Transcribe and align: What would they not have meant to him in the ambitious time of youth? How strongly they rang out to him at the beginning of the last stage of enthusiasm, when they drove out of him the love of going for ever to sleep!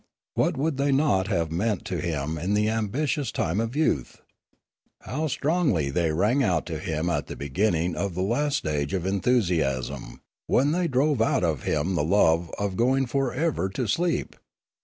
What 0.33 0.57
would 0.57 0.77
they 0.77 0.91
not 0.91 1.27
have 1.27 1.51
meant 1.51 1.85
to 1.85 2.01
him 2.01 2.35
in 2.35 2.55
the 2.55 2.69
ambitious 2.69 3.31
time 3.31 3.59
of 3.59 3.75
youth? 3.75 4.19
How 5.01 5.27
strongly 5.27 5.91
they 5.91 6.11
rang 6.11 6.41
out 6.41 6.65
to 6.65 6.79
him 6.79 7.07
at 7.07 7.27
the 7.27 7.35
beginning 7.35 7.95
of 7.95 8.15
the 8.15 8.23
last 8.23 8.57
stage 8.57 8.95
of 8.95 9.05
enthusiasm, 9.05 10.21
when 10.47 10.71
they 10.71 10.87
drove 10.87 11.21
out 11.21 11.43
of 11.43 11.65
him 11.65 11.93
the 11.93 12.03
love 12.03 12.49
of 12.57 12.75
going 12.77 13.05
for 13.05 13.31
ever 13.31 13.69
to 13.69 13.85
sleep! 13.87 14.35